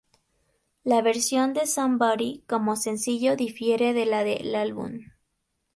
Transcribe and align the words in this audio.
La 0.83 1.03
versión 1.03 1.53
de 1.53 1.67
"Somebody" 1.67 2.43
como 2.49 2.75
sencillo 2.75 3.35
difiere 3.35 3.93
de 3.93 4.07
la 4.07 4.23
del 4.23 4.55
álbum. 4.55 5.01